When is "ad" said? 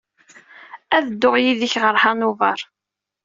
0.95-1.05